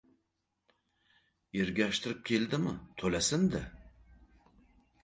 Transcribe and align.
Ergashtirib 1.65 2.25
keldimi, 2.31 2.75
to‘lasin-da! 3.03 3.63